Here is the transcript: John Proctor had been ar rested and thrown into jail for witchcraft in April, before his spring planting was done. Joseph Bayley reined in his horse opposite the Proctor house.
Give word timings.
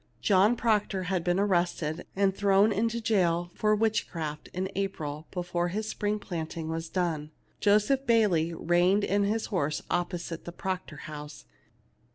John 0.19 0.55
Proctor 0.55 1.03
had 1.03 1.23
been 1.23 1.37
ar 1.37 1.45
rested 1.47 2.07
and 2.15 2.35
thrown 2.35 2.71
into 2.71 2.99
jail 2.99 3.51
for 3.53 3.75
witchcraft 3.75 4.49
in 4.51 4.67
April, 4.73 5.27
before 5.29 5.67
his 5.67 5.87
spring 5.87 6.17
planting 6.17 6.69
was 6.69 6.89
done. 6.89 7.29
Joseph 7.59 8.07
Bayley 8.07 8.51
reined 8.51 9.03
in 9.03 9.25
his 9.25 9.45
horse 9.53 9.83
opposite 9.91 10.43
the 10.45 10.51
Proctor 10.51 10.97
house. 11.05 11.45